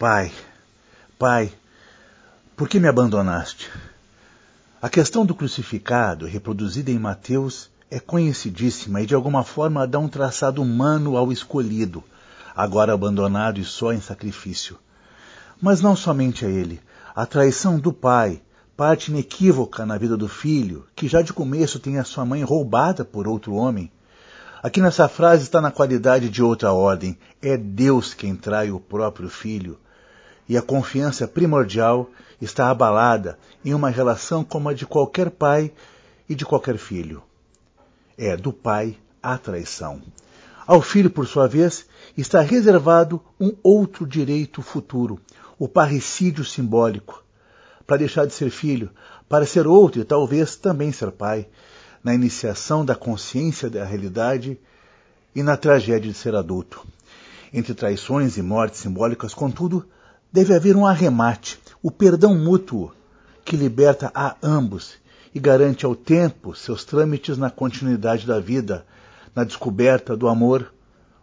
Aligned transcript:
Pai, 0.00 0.32
Pai, 1.18 1.52
por 2.56 2.70
que 2.70 2.80
me 2.80 2.88
abandonaste? 2.88 3.70
A 4.80 4.88
questão 4.88 5.26
do 5.26 5.34
crucificado, 5.34 6.24
reproduzida 6.24 6.90
em 6.90 6.98
Mateus, 6.98 7.68
é 7.90 8.00
conhecidíssima 8.00 9.02
e 9.02 9.06
de 9.06 9.14
alguma 9.14 9.44
forma 9.44 9.86
dá 9.86 9.98
um 9.98 10.08
traçado 10.08 10.62
humano 10.62 11.18
ao 11.18 11.30
escolhido, 11.30 12.02
agora 12.56 12.94
abandonado 12.94 13.60
e 13.60 13.64
só 13.66 13.92
em 13.92 14.00
sacrifício. 14.00 14.78
Mas 15.60 15.82
não 15.82 15.94
somente 15.94 16.46
a 16.46 16.48
ele. 16.48 16.80
A 17.14 17.26
traição 17.26 17.78
do 17.78 17.92
pai, 17.92 18.40
parte 18.74 19.10
inequívoca 19.10 19.84
na 19.84 19.98
vida 19.98 20.16
do 20.16 20.28
filho, 20.28 20.86
que 20.96 21.08
já 21.08 21.20
de 21.20 21.34
começo 21.34 21.78
tem 21.78 21.98
a 21.98 22.04
sua 22.04 22.24
mãe 22.24 22.42
roubada 22.42 23.04
por 23.04 23.28
outro 23.28 23.52
homem. 23.52 23.92
Aqui 24.62 24.80
nessa 24.80 25.08
frase 25.08 25.42
está 25.42 25.60
na 25.60 25.70
qualidade 25.70 26.30
de 26.30 26.42
outra 26.42 26.72
ordem. 26.72 27.18
É 27.42 27.54
Deus 27.54 28.14
quem 28.14 28.34
trai 28.34 28.70
o 28.70 28.80
próprio 28.80 29.28
filho. 29.28 29.78
E 30.48 30.56
a 30.56 30.62
confiança 30.62 31.28
primordial 31.28 32.10
está 32.40 32.70
abalada 32.70 33.38
em 33.64 33.74
uma 33.74 33.90
relação 33.90 34.42
como 34.42 34.68
a 34.68 34.74
de 34.74 34.86
qualquer 34.86 35.30
pai 35.30 35.72
e 36.28 36.34
de 36.34 36.44
qualquer 36.44 36.78
filho. 36.78 37.22
É 38.16 38.36
do 38.36 38.52
pai 38.52 38.96
a 39.22 39.36
traição. 39.36 40.00
Ao 40.66 40.80
filho, 40.80 41.10
por 41.10 41.26
sua 41.26 41.48
vez, 41.48 41.86
está 42.16 42.40
reservado 42.40 43.20
um 43.40 43.54
outro 43.62 44.06
direito 44.06 44.62
futuro, 44.62 45.20
o 45.58 45.66
parricídio 45.66 46.44
simbólico, 46.44 47.24
para 47.86 47.96
deixar 47.96 48.26
de 48.26 48.32
ser 48.32 48.50
filho, 48.50 48.90
para 49.28 49.44
ser 49.44 49.66
outro 49.66 50.00
e 50.00 50.04
talvez 50.04 50.56
também 50.56 50.92
ser 50.92 51.10
pai, 51.10 51.48
na 52.02 52.14
iniciação 52.14 52.84
da 52.84 52.94
consciência 52.94 53.68
da 53.68 53.84
realidade 53.84 54.58
e 55.34 55.42
na 55.42 55.56
tragédia 55.56 56.10
de 56.10 56.16
ser 56.16 56.34
adulto. 56.34 56.86
Entre 57.52 57.74
traições 57.74 58.36
e 58.36 58.42
mortes 58.42 58.80
simbólicas, 58.80 59.34
contudo, 59.34 59.84
deve 60.32 60.54
haver 60.54 60.76
um 60.76 60.86
arremate, 60.86 61.58
o 61.82 61.90
perdão 61.90 62.34
mútuo, 62.34 62.92
que 63.44 63.56
liberta 63.56 64.10
a 64.14 64.36
ambos 64.42 64.94
e 65.34 65.40
garante 65.40 65.84
ao 65.84 65.94
tempo 65.94 66.54
seus 66.54 66.84
trâmites 66.84 67.36
na 67.38 67.50
continuidade 67.50 68.26
da 68.26 68.38
vida, 68.38 68.84
na 69.34 69.44
descoberta 69.44 70.16
do 70.16 70.28
amor 70.28 70.72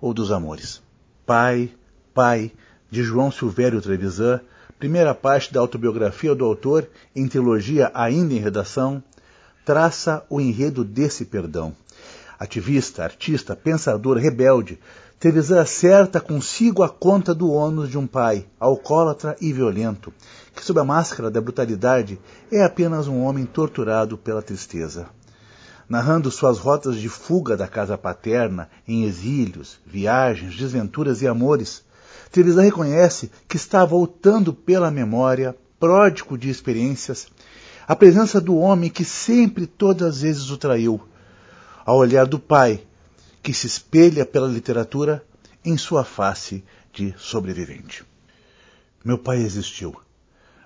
ou 0.00 0.12
dos 0.12 0.30
amores. 0.30 0.82
Pai, 1.24 1.70
Pai, 2.12 2.52
de 2.90 3.02
João 3.02 3.30
Silvério 3.30 3.80
Trevisan, 3.80 4.40
primeira 4.78 5.14
parte 5.14 5.52
da 5.52 5.60
autobiografia 5.60 6.34
do 6.34 6.44
autor, 6.44 6.88
em 7.14 7.26
trilogia 7.26 7.90
ainda 7.94 8.34
em 8.34 8.38
redação, 8.38 9.02
traça 9.64 10.24
o 10.28 10.40
enredo 10.40 10.84
desse 10.84 11.24
perdão. 11.24 11.74
Ativista, 12.42 13.04
artista, 13.04 13.54
pensador, 13.54 14.16
rebelde, 14.16 14.80
Trevisan 15.16 15.60
acerta 15.60 16.20
consigo 16.20 16.82
a 16.82 16.88
conta 16.88 17.32
do 17.32 17.48
ônus 17.52 17.88
de 17.88 17.96
um 17.96 18.04
pai, 18.04 18.48
alcoólatra 18.58 19.36
e 19.40 19.52
violento, 19.52 20.12
que 20.52 20.64
sob 20.64 20.80
a 20.80 20.84
máscara 20.84 21.30
da 21.30 21.40
brutalidade 21.40 22.18
é 22.50 22.64
apenas 22.64 23.06
um 23.06 23.22
homem 23.22 23.46
torturado 23.46 24.18
pela 24.18 24.42
tristeza. 24.42 25.06
Narrando 25.88 26.32
suas 26.32 26.58
rotas 26.58 26.96
de 26.96 27.08
fuga 27.08 27.56
da 27.56 27.68
casa 27.68 27.96
paterna, 27.96 28.68
em 28.88 29.04
exílios, 29.04 29.78
viagens, 29.86 30.56
desventuras 30.56 31.22
e 31.22 31.28
amores, 31.28 31.84
Teresa 32.32 32.60
reconhece 32.60 33.30
que 33.46 33.56
está 33.56 33.84
voltando 33.84 34.52
pela 34.52 34.90
memória, 34.90 35.56
pródigo 35.78 36.36
de 36.36 36.50
experiências, 36.50 37.28
a 37.86 37.94
presença 37.94 38.40
do 38.40 38.56
homem 38.56 38.90
que 38.90 39.04
sempre 39.04 39.64
todas 39.64 40.16
as 40.16 40.22
vezes 40.22 40.50
o 40.50 40.58
traiu, 40.58 41.00
ao 41.84 41.96
olhar 41.96 42.26
do 42.26 42.38
pai, 42.38 42.84
que 43.42 43.52
se 43.52 43.66
espelha 43.66 44.24
pela 44.24 44.48
literatura 44.48 45.24
em 45.64 45.76
sua 45.76 46.04
face 46.04 46.64
de 46.92 47.14
sobrevivente. 47.18 48.04
Meu 49.04 49.18
pai 49.18 49.38
existiu. 49.38 49.94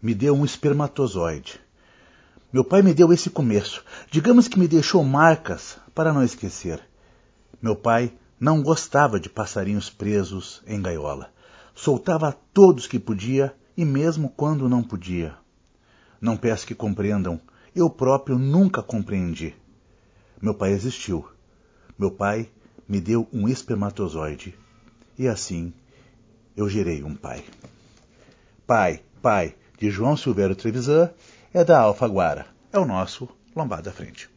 Me 0.00 0.14
deu 0.14 0.34
um 0.34 0.44
espermatozoide. 0.44 1.60
Meu 2.52 2.64
pai 2.64 2.82
me 2.82 2.92
deu 2.92 3.12
esse 3.12 3.30
começo. 3.30 3.84
Digamos 4.10 4.48
que 4.48 4.58
me 4.58 4.68
deixou 4.68 5.04
marcas 5.04 5.78
para 5.94 6.12
não 6.12 6.22
esquecer. 6.22 6.80
Meu 7.60 7.76
pai 7.76 8.12
não 8.40 8.62
gostava 8.62 9.20
de 9.20 9.28
passarinhos 9.28 9.88
presos 9.88 10.62
em 10.66 10.80
gaiola 10.80 11.30
soltava 11.74 12.36
todos 12.52 12.86
que 12.86 12.98
podia 12.98 13.54
e 13.76 13.84
mesmo 13.84 14.28
quando 14.28 14.68
não 14.68 14.82
podia. 14.82 15.34
Não 16.20 16.36
peço 16.36 16.66
que 16.66 16.74
compreendam, 16.74 17.40
eu 17.74 17.88
próprio 17.88 18.38
nunca 18.38 18.82
compreendi. 18.82 19.54
Meu 20.40 20.54
pai 20.54 20.72
existiu. 20.72 21.28
Meu 21.98 22.10
pai 22.10 22.48
me 22.88 23.00
deu 23.00 23.28
um 23.32 23.48
espermatozoide. 23.48 24.54
E 25.18 25.28
assim 25.28 25.72
eu 26.56 26.68
gerei 26.68 27.02
um 27.02 27.14
pai. 27.14 27.44
Pai, 28.66 29.02
pai, 29.20 29.54
de 29.78 29.90
João 29.90 30.16
Silvério 30.16 30.56
Trevisan, 30.56 31.10
é 31.52 31.64
da 31.64 31.80
Alfaguara. 31.80 32.46
É 32.72 32.78
o 32.78 32.86
nosso 32.86 33.28
Lombada 33.54 33.92
Frente. 33.92 34.31